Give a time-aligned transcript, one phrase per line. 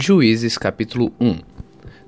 [0.00, 1.40] Juízes capítulo 1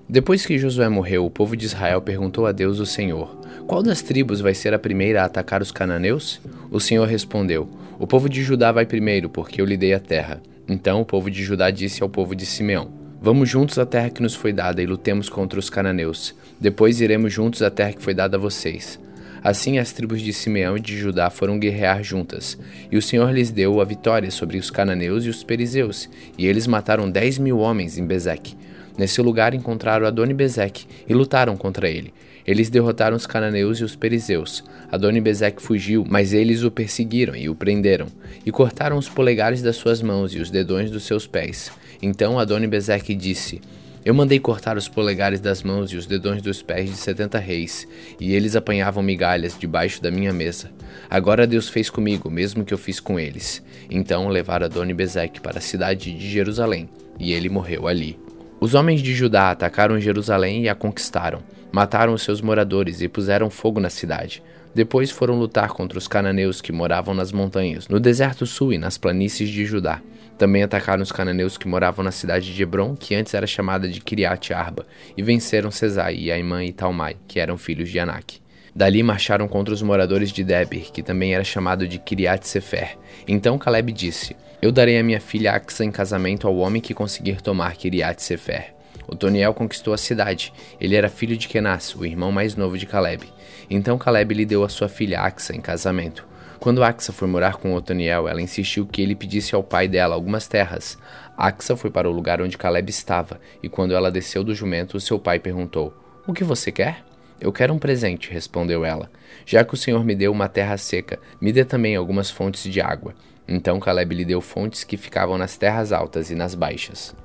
[0.08, 4.00] Depois que Josué morreu, o povo de Israel perguntou a Deus o Senhor: Qual das
[4.00, 6.40] tribos vai ser a primeira a atacar os cananeus?
[6.70, 7.68] O Senhor respondeu:
[7.98, 10.40] O povo de Judá vai primeiro, porque eu lhe dei a terra.
[10.68, 14.22] Então o povo de Judá disse ao povo de Simeão: Vamos juntos à terra que
[14.22, 16.32] nos foi dada e lutemos contra os cananeus.
[16.60, 19.00] Depois iremos juntos à terra que foi dada a vocês.
[19.42, 22.58] Assim as tribos de Simeão e de Judá foram guerrear juntas,
[22.90, 26.66] e o Senhor lhes deu a vitória sobre os cananeus e os perizeus, e eles
[26.66, 28.54] mataram dez mil homens em Bezeque.
[28.98, 32.12] Nesse lugar encontraram Adoni-Bezeque e lutaram contra ele.
[32.46, 34.64] Eles derrotaram os cananeus e os perizeus.
[34.90, 38.08] Adoni-Bezeque fugiu, mas eles o perseguiram e o prenderam,
[38.44, 41.70] e cortaram os polegares das suas mãos e os dedões dos seus pés.
[42.02, 43.60] Então Adoni-Bezeque disse:
[44.04, 47.86] eu mandei cortar os polegares das mãos e os dedões dos pés de setenta reis,
[48.18, 50.70] e eles apanhavam migalhas debaixo da minha mesa.
[51.08, 53.62] Agora Deus fez comigo, mesmo que eu fiz com eles.
[53.90, 58.18] Então levaram Adoni Bezeque para a cidade de Jerusalém, e ele morreu ali.
[58.60, 61.42] Os homens de Judá atacaram Jerusalém e a conquistaram.
[61.72, 64.42] Mataram os seus moradores e puseram fogo na cidade.
[64.74, 68.96] Depois foram lutar contra os cananeus que moravam nas montanhas, no deserto sul e nas
[68.96, 70.00] planícies de Judá.
[70.38, 74.00] Também atacaram os cananeus que moravam na cidade de Hebron, que antes era chamada de
[74.00, 78.40] Kiriat Arba, e venceram Cesai Aimã e Talmai, que eram filhos de Anak.
[78.74, 82.96] Dali marcharam contra os moradores de Debir, que também era chamado de Kiriat Sefer.
[83.26, 87.42] Então Caleb disse: Eu darei a minha filha Axa em casamento ao homem que conseguir
[87.42, 88.79] tomar Kiriat Sefer.
[89.06, 90.52] Otoniel conquistou a cidade.
[90.80, 93.32] Ele era filho de Kenas, o irmão mais novo de Caleb.
[93.68, 96.26] Então Caleb lhe deu a sua filha Axa em casamento.
[96.58, 100.46] Quando Axa foi morar com Otoniel, ela insistiu que ele pedisse ao pai dela algumas
[100.46, 100.98] terras.
[101.36, 105.18] Axa foi para o lugar onde Caleb estava, e quando ela desceu do jumento, seu
[105.18, 105.94] pai perguntou:
[106.26, 107.02] O que você quer?
[107.40, 109.10] Eu quero um presente, respondeu ela.
[109.46, 112.82] Já que o Senhor me deu uma terra seca, me dê também algumas fontes de
[112.82, 113.14] água.
[113.48, 117.16] Então Caleb lhe deu fontes que ficavam nas terras altas e nas baixas.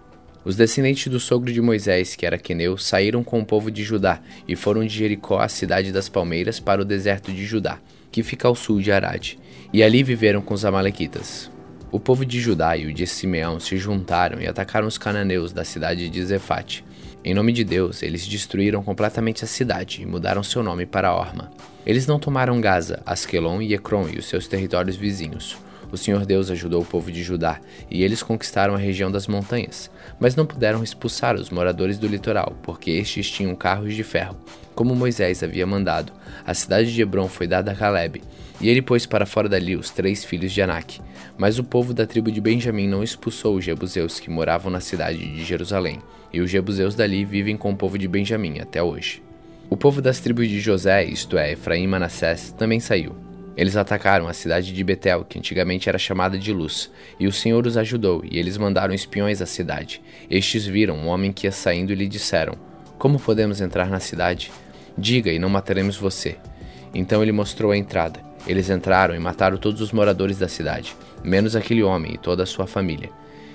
[0.45, 4.21] Os descendentes do sogro de Moisés, que era Queneu, saíram com o povo de Judá
[4.47, 7.79] e foram de Jericó à cidade das palmeiras para o deserto de Judá,
[8.11, 9.39] que fica ao sul de Arade,
[9.73, 11.49] e ali viveram com os amalequitas.
[11.91, 15.65] O povo de Judá e o de Simeão se juntaram e atacaram os cananeus da
[15.65, 16.85] cidade de Zefate.
[17.23, 21.49] Em nome de Deus, eles destruíram completamente a cidade e mudaram seu nome para Orma.
[21.83, 25.57] Eles não tomaram Gaza, Askelon e Ecrom e os seus territórios vizinhos.
[25.95, 29.89] O Senhor Deus ajudou o povo de Judá, e eles conquistaram a região das montanhas,
[30.19, 34.35] mas não puderam expulsar os moradores do litoral, porque estes tinham carros de ferro.
[34.75, 36.11] Como Moisés havia mandado,
[36.45, 38.21] a cidade de Hebron foi dada a Caleb,
[38.59, 40.99] e ele pôs para fora dali os três filhos de Anak.
[41.37, 45.19] Mas o povo da tribo de Benjamim não expulsou os jebuseus que moravam na cidade
[45.19, 46.01] de Jerusalém,
[46.33, 49.23] e os jebuseus dali vivem com o povo de Benjamim até hoje.
[49.69, 53.15] O povo das tribos de José, isto é, Efraim e Manassés, também saiu.
[53.57, 57.65] Eles atacaram a cidade de Betel, que antigamente era chamada de Luz, e o Senhor
[57.65, 60.01] os ajudou, e eles mandaram espiões à cidade.
[60.29, 62.55] Estes viram um homem que ia saindo e lhe disseram:
[62.97, 64.51] Como podemos entrar na cidade?
[64.97, 66.37] Diga e não mataremos você.
[66.93, 68.19] Então ele mostrou a entrada.
[68.47, 72.45] Eles entraram e mataram todos os moradores da cidade, menos aquele homem e toda a
[72.45, 73.09] sua família.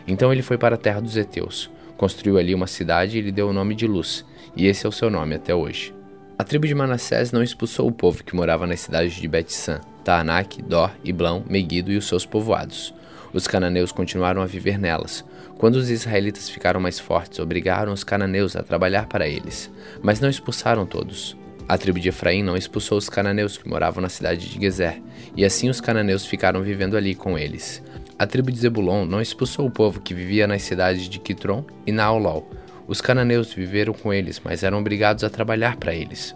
[0.06, 3.48] Então ele foi para a terra dos Eteus, construiu ali uma cidade e lhe deu
[3.48, 4.24] o nome de Luz,
[4.56, 5.94] e esse é o seu nome até hoje.
[6.36, 10.60] A tribo de Manassés não expulsou o povo que morava nas cidades de Bet-San, Taanak,
[10.60, 12.92] Dor, Iblão, Meguido e os seus povoados.
[13.32, 15.24] Os cananeus continuaram a viver nelas.
[15.56, 19.70] Quando os israelitas ficaram mais fortes, obrigaram os cananeus a trabalhar para eles,
[20.02, 21.36] mas não expulsaram todos.
[21.68, 25.00] A tribo de Efraim não expulsou os cananeus que moravam na cidade de Gezer,
[25.36, 27.80] e assim os cananeus ficaram vivendo ali com eles.
[28.18, 31.92] A tribo de Zebulon não expulsou o povo que vivia nas cidades de Kitron e
[31.92, 32.50] Naolol.
[32.88, 36.34] Os cananeus viveram com eles, mas eram obrigados a trabalhar para eles.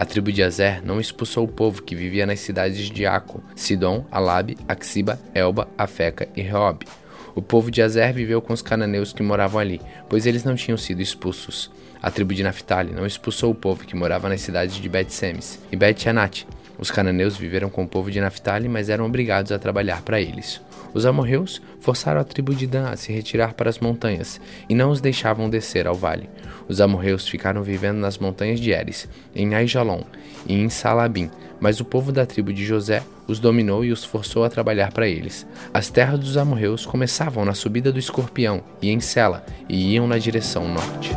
[0.00, 4.02] A tribo de Azer não expulsou o povo que vivia nas cidades de Aco, Sidom,
[4.10, 6.86] Alabe, Axiba, Elba, Afeca e Reob.
[7.34, 9.78] O povo de Azer viveu com os cananeus que moravam ali,
[10.08, 11.70] pois eles não tinham sido expulsos.
[12.02, 15.76] A tribo de Naphtali não expulsou o povo que morava nas cidades de Bet-Semes e
[15.76, 16.46] Bet-Anat.
[16.78, 20.62] Os cananeus viveram com o povo de Naphtali, mas eram obrigados a trabalhar para eles.
[20.92, 24.90] Os amorreus forçaram a tribo de Dan a se retirar para as montanhas e não
[24.90, 26.28] os deixavam descer ao vale.
[26.68, 30.02] Os amorreus ficaram vivendo nas montanhas de Eres, em Aijalon
[30.46, 34.44] e em Salabim, mas o povo da tribo de José os dominou e os forçou
[34.44, 35.46] a trabalhar para eles.
[35.72, 40.18] As terras dos amorreus começavam na subida do escorpião e em Sela e iam na
[40.18, 41.10] direção norte.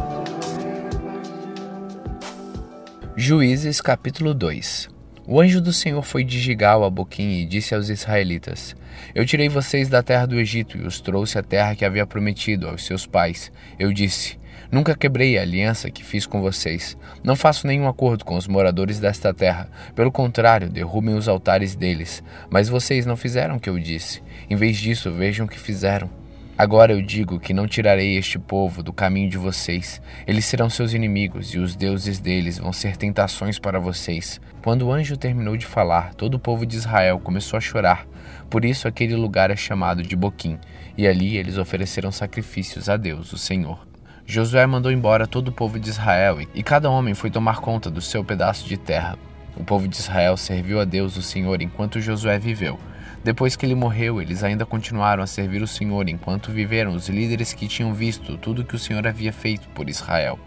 [3.16, 4.93] Juízes capítulo 2
[5.26, 8.76] o anjo do Senhor foi de Gigal a Boquim e disse aos israelitas:
[9.16, 12.68] Eu tirei vocês da terra do Egito e os trouxe à terra que havia prometido
[12.68, 13.52] aos seus pais.
[13.80, 14.38] Eu disse:
[14.72, 16.98] Nunca quebrei a aliança que fiz com vocês.
[17.24, 19.70] Não faço nenhum acordo com os moradores desta terra.
[19.96, 22.24] Pelo contrário, derrubem os altares deles.
[22.50, 24.22] Mas vocês não fizeram o que eu disse.
[24.50, 26.23] Em vez disso, vejam o que fizeram.
[26.56, 30.00] Agora eu digo que não tirarei este povo do caminho de vocês.
[30.28, 34.40] Eles serão seus inimigos, e os deuses deles vão ser tentações para vocês.
[34.62, 38.06] Quando o anjo terminou de falar, todo o povo de Israel começou a chorar.
[38.52, 40.60] Por isso aquele lugar é chamado de Boquim,
[40.96, 43.88] e ali eles ofereceram sacrifícios a Deus, o Senhor.
[44.24, 48.00] Josué mandou embora todo o povo de Israel, e cada homem foi tomar conta do
[48.00, 49.18] seu pedaço de terra.
[49.58, 52.78] O povo de Israel serviu a Deus, o Senhor, enquanto Josué viveu.
[53.24, 57.54] Depois que ele morreu, eles ainda continuaram a servir o Senhor enquanto viveram os líderes
[57.54, 60.38] que tinham visto tudo que o Senhor havia feito por Israel.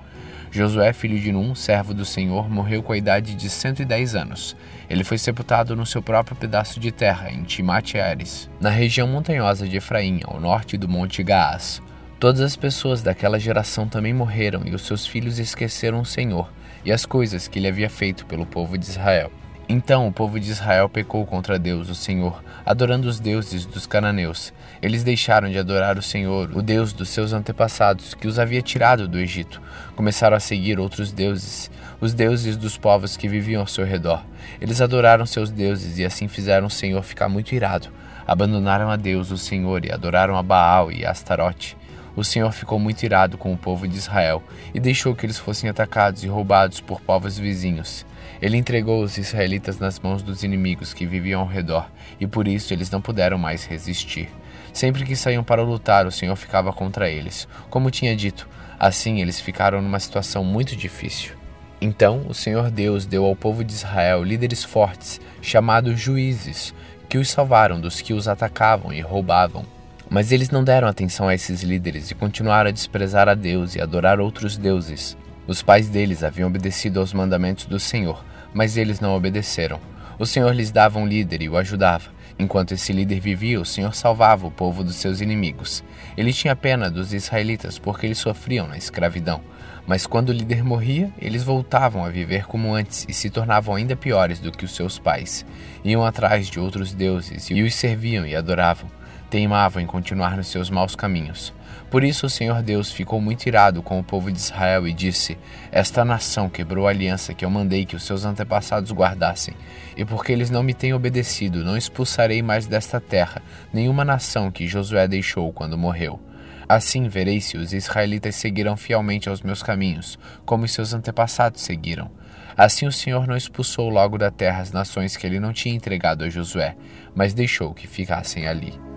[0.50, 4.56] Josué, filho de Num, servo do Senhor, morreu com a idade de 110 anos.
[4.88, 9.76] Ele foi sepultado no seu próprio pedaço de terra, em Timate-Ares, na região montanhosa de
[9.78, 11.82] Efraim, ao norte do Monte Gaás.
[12.20, 16.50] Todas as pessoas daquela geração também morreram e os seus filhos esqueceram o Senhor
[16.84, 19.30] e as coisas que ele havia feito pelo povo de Israel.
[19.68, 24.52] Então o povo de Israel pecou contra Deus, o Senhor, adorando os deuses dos cananeus.
[24.80, 29.08] Eles deixaram de adorar o Senhor, o Deus dos seus antepassados, que os havia tirado
[29.08, 29.60] do Egito.
[29.96, 31.68] Começaram a seguir outros deuses,
[32.00, 34.24] os deuses dos povos que viviam ao seu redor.
[34.60, 37.88] Eles adoraram seus deuses e assim fizeram o Senhor ficar muito irado.
[38.24, 41.76] Abandonaram a Deus, o Senhor, e adoraram a Baal e a Astarote.
[42.16, 44.42] O Senhor ficou muito irado com o povo de Israel
[44.72, 48.06] e deixou que eles fossem atacados e roubados por povos vizinhos.
[48.40, 52.72] Ele entregou os israelitas nas mãos dos inimigos que viviam ao redor, e por isso
[52.72, 54.30] eles não puderam mais resistir.
[54.72, 57.46] Sempre que saíam para lutar, o Senhor ficava contra eles.
[57.68, 58.48] Como tinha dito,
[58.80, 61.34] assim eles ficaram numa situação muito difícil.
[61.80, 66.74] Então o Senhor Deus deu ao povo de Israel líderes fortes, chamados juízes,
[67.08, 69.75] que os salvaram dos que os atacavam e roubavam.
[70.08, 73.80] Mas eles não deram atenção a esses líderes e continuaram a desprezar a Deus e
[73.80, 75.16] adorar outros deuses.
[75.46, 78.24] Os pais deles haviam obedecido aos mandamentos do Senhor,
[78.54, 79.80] mas eles não obedeceram.
[80.18, 82.16] O Senhor lhes dava um líder e o ajudava.
[82.38, 85.82] Enquanto esse líder vivia, o Senhor salvava o povo dos seus inimigos.
[86.16, 89.40] Ele tinha pena dos israelitas porque eles sofriam na escravidão.
[89.86, 93.94] Mas quando o líder morria, eles voltavam a viver como antes e se tornavam ainda
[93.94, 95.46] piores do que os seus pais.
[95.84, 98.90] Iam atrás de outros deuses e os serviam e adoravam.
[99.28, 101.52] Teimavam em continuar nos seus maus caminhos.
[101.90, 105.36] Por isso o Senhor Deus ficou muito irado com o povo de Israel e disse:
[105.70, 109.54] Esta nação quebrou a aliança que eu mandei que os seus antepassados guardassem,
[109.96, 113.42] e porque eles não me têm obedecido, não expulsarei mais desta terra
[113.72, 116.20] nenhuma nação que Josué deixou quando morreu.
[116.68, 122.10] Assim verei se os israelitas seguirão fielmente aos meus caminhos, como os seus antepassados seguiram.
[122.56, 126.24] Assim o Senhor não expulsou logo da terra as nações que ele não tinha entregado
[126.24, 126.74] a Josué,
[127.14, 128.95] mas deixou que ficassem ali.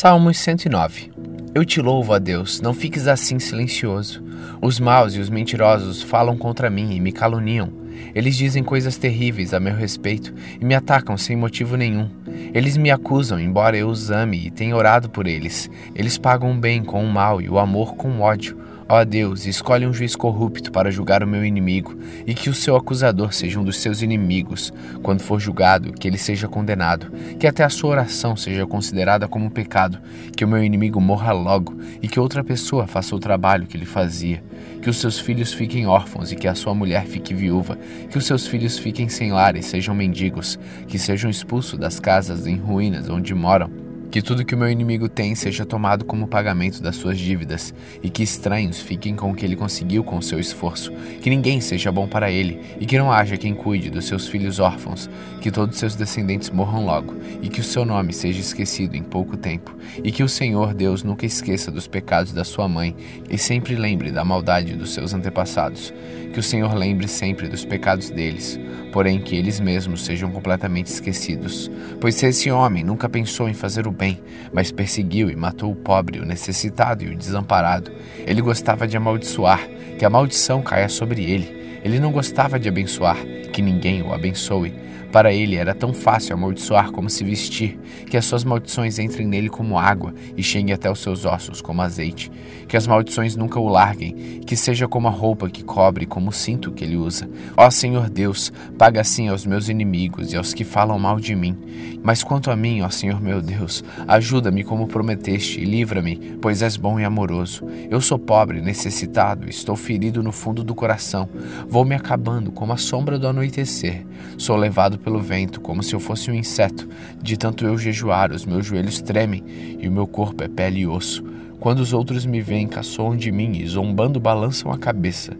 [0.00, 1.10] Salmos 109
[1.54, 4.24] Eu te louvo, ó Deus, não fiques assim silencioso.
[4.62, 7.70] Os maus e os mentirosos falam contra mim e me caluniam.
[8.14, 12.08] Eles dizem coisas terríveis a meu respeito e me atacam sem motivo nenhum.
[12.54, 15.68] Eles me acusam, embora eu os ame e tenha orado por eles.
[15.94, 18.56] Eles pagam o bem com o mal e o amor com o ódio.
[18.92, 21.96] Ó Deus, escolhe um juiz corrupto para julgar o meu inimigo,
[22.26, 24.72] e que o seu acusador seja um dos seus inimigos.
[25.00, 27.06] Quando for julgado, que ele seja condenado,
[27.38, 30.00] que até a sua oração seja considerada como um pecado,
[30.36, 33.86] que o meu inimigo morra logo, e que outra pessoa faça o trabalho que ele
[33.86, 34.42] fazia.
[34.82, 37.78] Que os seus filhos fiquem órfãos e que a sua mulher fique viúva,
[38.10, 42.44] que os seus filhos fiquem sem lar e sejam mendigos, que sejam expulsos das casas
[42.44, 43.70] em ruínas onde moram
[44.10, 48.10] que tudo que o meu inimigo tem seja tomado como pagamento das suas dívidas, e
[48.10, 52.08] que estranhos fiquem com o que ele conseguiu com seu esforço, que ninguém seja bom
[52.08, 55.08] para ele, e que não haja quem cuide dos seus filhos órfãos,
[55.40, 59.36] que todos seus descendentes morram logo, e que o seu nome seja esquecido em pouco
[59.36, 62.96] tempo, e que o Senhor Deus nunca esqueça dos pecados da sua mãe,
[63.28, 65.94] e sempre lembre da maldade dos seus antepassados,
[66.32, 68.58] que o Senhor lembre sempre dos pecados deles,
[68.92, 71.70] porém que eles mesmos sejam completamente esquecidos.
[72.00, 74.20] Pois se esse homem nunca pensou em fazer o bem,
[74.52, 77.90] mas perseguiu e matou o pobre, o necessitado e o desamparado,
[78.26, 79.66] ele gostava de amaldiçoar,
[79.98, 81.80] que a maldição caia sobre ele.
[81.82, 83.16] Ele não gostava de abençoar,
[83.52, 84.74] que ninguém o abençoe.
[85.12, 89.48] Para ele era tão fácil amaldiçoar como se vestir, que as suas maldições entrem nele
[89.48, 92.30] como água e cheguem até os seus ossos como azeite.
[92.68, 96.32] Que as maldições nunca o larguem, que seja como a roupa que cobre, como o
[96.32, 97.28] cinto que ele usa.
[97.56, 101.58] Ó Senhor Deus, paga assim aos meus inimigos e aos que falam mal de mim.
[102.02, 106.76] Mas quanto a mim, ó Senhor meu Deus, ajuda-me como prometeste e livra-me, pois és
[106.76, 107.66] bom e amoroso.
[107.90, 111.28] Eu sou pobre, necessitado, estou ferido no fundo do coração.
[111.68, 114.06] Vou me acabando como a sombra do anoitecer.
[114.38, 116.88] Sou levado pelo vento, como se eu fosse um inseto.
[117.22, 119.42] De tanto eu jejuar, os meus joelhos tremem
[119.78, 121.24] e o meu corpo é pele e osso.
[121.58, 125.36] Quando os outros me veem, caçoam de mim e zombando balançam a cabeça.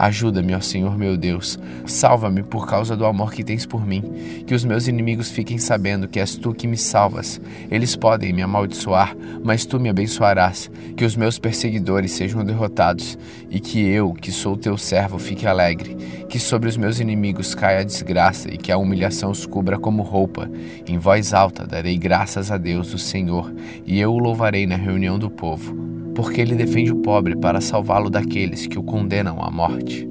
[0.00, 1.58] Ajuda-me, ó Senhor meu Deus.
[1.84, 4.02] Salva-me por causa do amor que tens por mim.
[4.46, 7.38] Que os meus inimigos fiquem sabendo que és tu que me salvas.
[7.70, 9.14] Eles podem me amaldiçoar,
[9.44, 10.70] mas tu me abençoarás.
[10.96, 13.18] Que os meus perseguidores sejam derrotados
[13.50, 15.94] e que eu, que sou teu servo, fique alegre.
[16.30, 20.02] Que sobre os meus inimigos caia a desgraça e que a humilhação os cubra como
[20.02, 20.50] roupa.
[20.88, 23.52] Em voz alta darei graças a Deus, o Senhor,
[23.84, 28.10] e eu o louvarei na reunião do povo porque ele defende o pobre para salvá-lo
[28.10, 30.06] daqueles que o condenam à morte.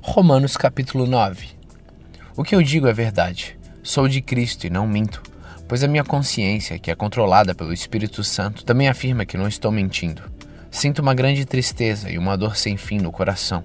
[0.00, 1.50] Romanos capítulo 9
[2.36, 3.56] O que eu digo é verdade.
[3.84, 5.22] Sou de Cristo e não minto,
[5.68, 9.70] pois a minha consciência, que é controlada pelo Espírito Santo, também afirma que não estou
[9.70, 10.22] mentindo.
[10.72, 13.62] Sinto uma grande tristeza e uma dor sem fim no coração,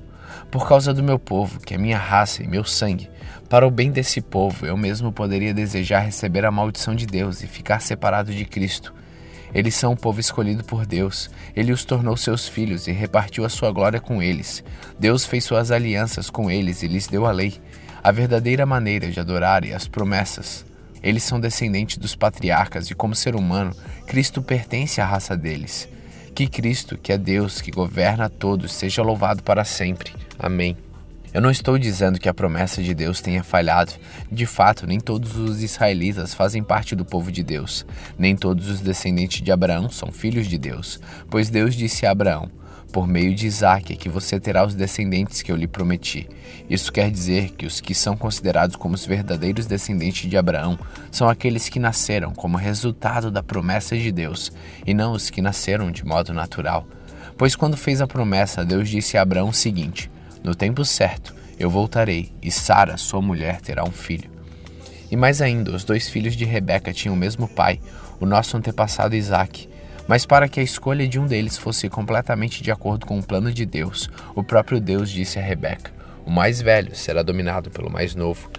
[0.50, 3.10] por causa do meu povo, que é minha raça e meu sangue,
[3.50, 7.48] para o bem desse povo, eu mesmo poderia desejar receber a maldição de Deus e
[7.48, 8.94] ficar separado de Cristo.
[9.54, 11.30] Eles são o povo escolhido por Deus.
[11.56, 14.64] Ele os tornou seus filhos e repartiu a sua glória com eles.
[15.00, 17.54] Deus fez suas alianças com eles e lhes deu a lei,
[18.04, 20.66] a verdadeira maneira de adorar e as promessas.
[21.02, 23.76] Eles são descendentes dos patriarcas e, como ser humano,
[24.08, 25.88] Cristo pertence à raça deles.
[26.36, 30.12] Que Cristo, que é Deus, que governa a todos, seja louvado para sempre.
[30.38, 30.76] Amém.
[31.34, 33.94] Eu não estou dizendo que a promessa de Deus tenha falhado.
[34.30, 37.86] De fato, nem todos os israelitas fazem parte do povo de Deus.
[38.20, 41.00] Nem todos os descendentes de Abraão são filhos de Deus.
[41.30, 42.52] Pois Deus disse a Abraão:
[42.96, 46.30] Por meio de é que você terá os descendentes que eu lhe prometi.
[46.70, 50.80] Isso quer dizer que os que são considerados como os verdadeiros descendentes de Abraão
[51.12, 54.50] são aqueles que nasceram como resultado da promessa de Deus,
[54.88, 56.88] e não os que nasceram de modo natural.
[57.38, 60.10] Pois quando fez a promessa, Deus disse a Abraão o seguinte:
[60.42, 64.32] no tempo certo, eu voltarei e Sara, sua mulher, terá um filho.
[65.12, 67.78] E mais ainda, os dois filhos de Rebeca tinham o mesmo pai,
[68.22, 69.68] o nosso antepassado Isaque.
[70.08, 73.52] Mas para que a escolha de um deles fosse completamente de acordo com o plano
[73.52, 75.92] de Deus, o próprio Deus disse a Rebeca:
[76.26, 78.50] O mais velho será dominado pelo mais novo.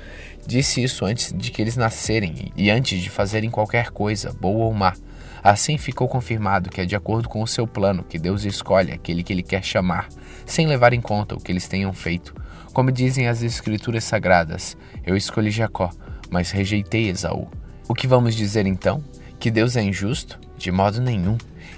[0.47, 4.73] Disse isso antes de que eles nascerem e antes de fazerem qualquer coisa, boa ou
[4.73, 4.95] má.
[5.43, 9.23] Assim ficou confirmado que é de acordo com o seu plano que Deus escolhe aquele
[9.23, 10.09] que ele quer chamar,
[10.45, 12.35] sem levar em conta o que eles tenham feito.
[12.73, 15.91] Como dizem as Escrituras Sagradas, eu escolhi Jacó,
[16.31, 17.49] mas rejeitei Esaú.
[17.89, 19.03] O que vamos dizer então?
[19.39, 20.46] Que Deus é injusto?
[20.57, 21.37] De modo nenhum.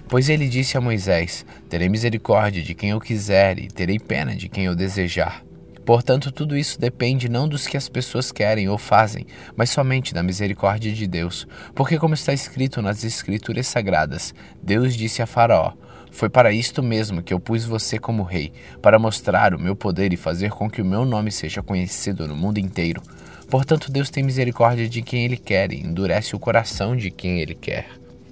[0.09, 4.49] Pois ele disse a Moisés: Terei misericórdia de quem eu quiser e terei pena de
[4.49, 5.43] quem eu desejar.
[5.89, 10.23] Portanto, tudo isso depende não dos que as pessoas querem ou fazem, mas somente da
[10.23, 11.47] misericórdia de Deus.
[11.75, 15.73] Porque, como está escrito nas Escrituras Sagradas, Deus disse a Faraó:
[16.11, 20.13] Foi para isto mesmo que eu pus você como rei, para mostrar o meu poder
[20.13, 23.03] e fazer com que o meu nome seja conhecido no mundo inteiro.
[23.49, 27.55] Portanto, Deus tem misericórdia de quem Ele quer e endurece o coração de quem Ele
[27.55, 27.89] quer.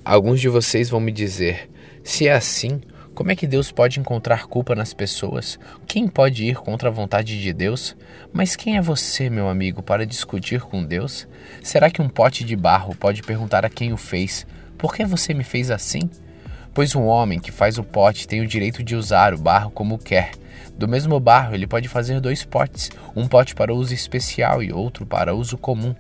[0.07, 1.69] Alguns de vocês vão me dizer:
[2.05, 2.81] se é assim,
[3.13, 5.59] como é que Deus pode encontrar culpa nas pessoas?
[5.85, 7.97] Quem pode ir contra a vontade de Deus?
[8.33, 11.27] Mas quem é você, meu amigo, para discutir com Deus?
[11.61, 14.47] Será que um pote de barro pode perguntar a quem o fez:
[14.79, 16.09] Por que você me fez assim?
[16.73, 19.99] Pois um homem que faz o pote tem o direito de usar o barro como
[19.99, 20.31] quer.
[20.79, 25.05] Do mesmo barro, ele pode fazer dois potes, um pote para uso especial e outro
[25.05, 25.97] para uso comum.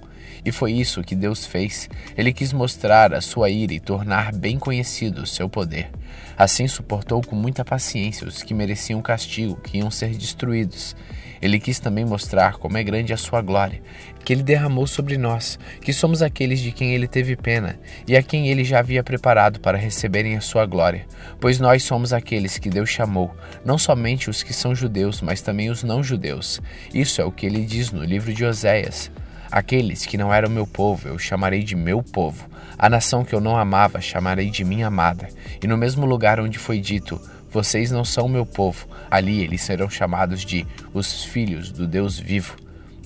[0.46, 1.90] E foi isso que Deus fez.
[2.16, 5.90] Ele quis mostrar a sua ira e tornar bem conhecido o seu poder.
[6.38, 10.94] Assim suportou com muita paciência os que mereciam castigo, que iam ser destruídos.
[11.42, 13.82] Ele quis também mostrar como é grande a sua glória,
[14.24, 17.76] que ele derramou sobre nós, que somos aqueles de quem ele teve pena
[18.06, 21.06] e a quem ele já havia preparado para receberem a sua glória.
[21.40, 23.34] Pois nós somos aqueles que Deus chamou,
[23.64, 26.60] não somente os que são judeus, mas também os não judeus.
[26.94, 29.10] Isso é o que ele diz no livro de Oséias.
[29.50, 32.48] Aqueles que não eram meu povo, eu chamarei de meu povo.
[32.78, 35.28] A nação que eu não amava, chamarei de minha amada.
[35.62, 39.88] E no mesmo lugar onde foi dito, vocês não são meu povo, ali eles serão
[39.88, 42.56] chamados de os filhos do Deus vivo.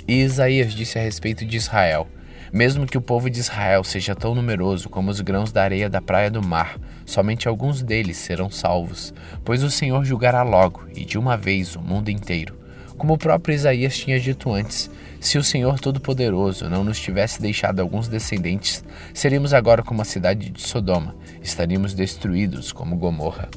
[0.08, 2.08] E Isaías disse a respeito de Israel:
[2.52, 6.02] Mesmo que o povo de Israel seja tão numeroso como os grãos da areia da
[6.02, 11.16] praia do mar, somente alguns deles serão salvos, pois o Senhor julgará logo e de
[11.16, 12.59] uma vez o mundo inteiro.
[13.00, 17.80] Como o próprio Isaías tinha dito antes, se o Senhor Todo-Poderoso não nos tivesse deixado
[17.80, 23.48] alguns descendentes, seríamos agora como a cidade de Sodoma, estaríamos destruídos como Gomorra.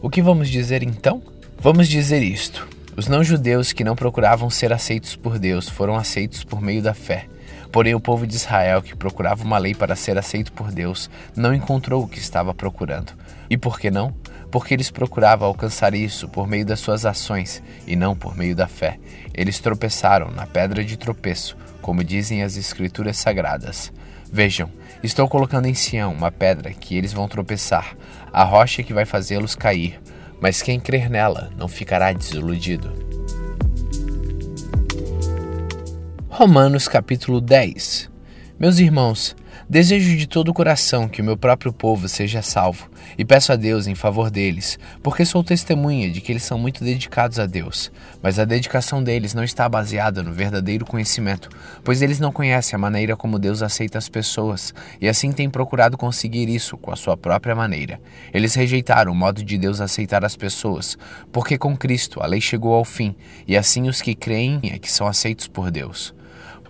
[0.00, 1.22] O que vamos dizer então?
[1.58, 2.66] Vamos dizer isto:
[2.96, 7.26] os não-judeus que não procuravam ser aceitos por Deus foram aceitos por meio da fé.
[7.70, 11.52] Porém, o povo de Israel, que procurava uma lei para ser aceito por Deus, não
[11.52, 13.12] encontrou o que estava procurando.
[13.50, 14.14] E por que não?
[14.54, 18.68] Porque eles procuravam alcançar isso por meio das suas ações e não por meio da
[18.68, 19.00] fé.
[19.34, 23.92] Eles tropeçaram na pedra de tropeço, como dizem as Escrituras Sagradas.
[24.32, 24.70] Vejam,
[25.02, 27.96] estou colocando em Sião uma pedra que eles vão tropeçar,
[28.32, 30.00] a rocha que vai fazê-los cair,
[30.40, 32.92] mas quem crer nela não ficará desiludido.
[36.28, 38.08] Romanos capítulo 10
[38.56, 39.34] Meus irmãos,
[39.66, 43.56] Desejo de todo o coração que o meu próprio povo seja salvo, e peço a
[43.56, 47.90] Deus em favor deles, porque sou testemunha de que eles são muito dedicados a Deus.
[48.22, 51.48] Mas a dedicação deles não está baseada no verdadeiro conhecimento,
[51.82, 55.96] pois eles não conhecem a maneira como Deus aceita as pessoas, e assim têm procurado
[55.96, 57.98] conseguir isso com a sua própria maneira.
[58.34, 60.98] Eles rejeitaram o modo de Deus aceitar as pessoas,
[61.32, 63.14] porque com Cristo a lei chegou ao fim,
[63.48, 66.14] e assim os que creem é que são aceitos por Deus.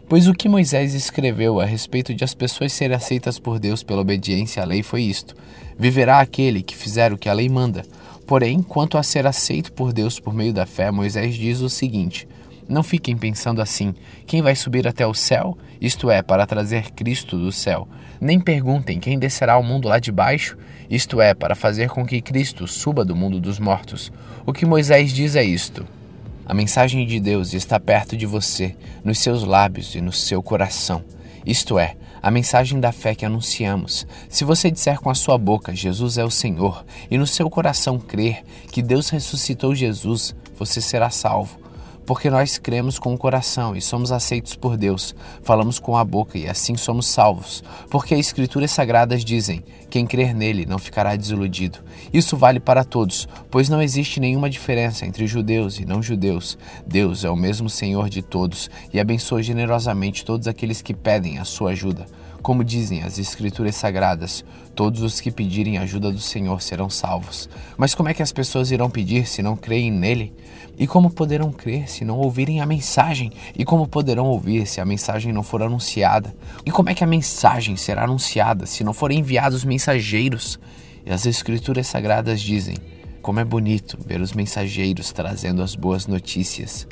[0.07, 4.03] Pois o que Moisés escreveu a respeito de as pessoas serem aceitas por Deus pela
[4.03, 5.35] obediência à lei foi isto:
[5.79, 7.83] Viverá aquele que fizer o que a lei manda.
[8.27, 12.29] Porém, quanto a ser aceito por Deus por meio da fé, Moisés diz o seguinte:
[12.69, 13.95] Não fiquem pensando assim:
[14.27, 15.57] quem vai subir até o céu?
[15.81, 17.89] Isto é, para trazer Cristo do céu.
[18.21, 20.57] Nem perguntem quem descerá ao mundo lá de baixo?
[20.89, 24.13] Isto é, para fazer com que Cristo suba do mundo dos mortos.
[24.45, 25.87] O que Moisés diz é isto:
[26.47, 31.03] a mensagem de Deus está perto de você, nos seus lábios e no seu coração.
[31.47, 34.07] Isto é, a mensagem da fé que anunciamos.
[34.29, 37.99] Se você disser com a sua boca Jesus é o Senhor e no seu coração
[37.99, 41.65] crer que Deus ressuscitou Jesus, você será salvo
[42.05, 46.39] porque nós cremos com o coração e somos aceitos por Deus, falamos com a boca
[46.39, 51.79] e assim somos salvos, porque as Escrituras Sagradas dizem: quem crer nele não ficará desiludido.
[52.13, 56.59] Isso vale para todos, pois não existe nenhuma diferença entre judeus e não judeus.
[56.85, 61.45] Deus é o mesmo Senhor de todos e abençoa generosamente todos aqueles que pedem a
[61.45, 62.07] sua ajuda.
[62.45, 67.49] Como dizem as Escrituras Sagradas, todos os que pedirem ajuda do Senhor serão salvos.
[67.75, 70.31] Mas como é que as pessoas irão pedir se não creem nele?
[70.77, 73.33] E como poderão crer se não ouvirem a mensagem?
[73.57, 76.37] E como poderão ouvir se a mensagem não for anunciada?
[76.67, 80.59] E como é que a mensagem será anunciada se não forem enviados mensageiros?
[81.05, 82.77] E as Escrituras Sagradas dizem:
[83.21, 86.87] como é bonito ver os mensageiros trazendo as boas notícias.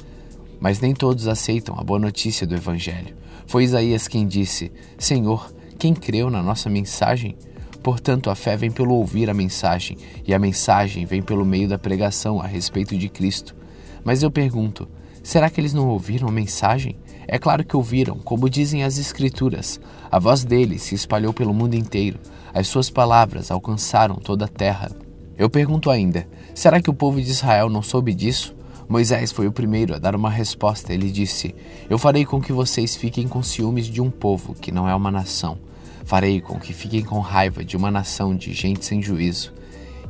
[0.61, 3.17] Mas nem todos aceitam a boa notícia do Evangelho.
[3.47, 7.35] Foi Isaías quem disse: Senhor, quem creu na nossa mensagem?
[7.83, 11.79] Portanto, a fé vem pelo ouvir a mensagem, e a mensagem vem pelo meio da
[11.79, 13.57] pregação a respeito de Cristo.
[14.05, 14.87] Mas eu pergunto:
[15.23, 16.97] será que eles não ouviram a mensagem?
[17.27, 19.81] É claro que ouviram, como dizem as Escrituras.
[20.11, 22.21] A voz dele se espalhou pelo mundo inteiro,
[22.55, 24.91] as suas palavras alcançaram toda a terra.
[25.39, 28.55] Eu pergunto ainda: será que o povo de Israel não soube disso?
[28.89, 30.93] Moisés foi o primeiro a dar uma resposta.
[30.93, 31.55] Ele disse:
[31.89, 35.11] Eu farei com que vocês fiquem com ciúmes de um povo que não é uma
[35.11, 35.59] nação.
[36.05, 39.53] Farei com que fiquem com raiva de uma nação de gente sem juízo.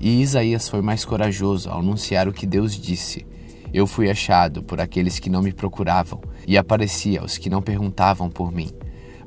[0.01, 3.25] E Isaías foi mais corajoso ao anunciar o que Deus disse.
[3.73, 8.29] Eu fui achado por aqueles que não me procuravam e apareci aos que não perguntavam
[8.29, 8.71] por mim.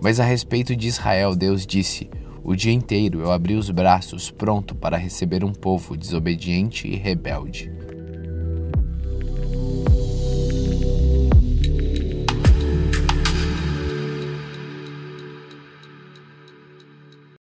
[0.02, 2.10] Mas a respeito de Israel, Deus disse:
[2.48, 7.72] O dia inteiro eu abri os braços, pronto para receber um povo desobediente e rebelde.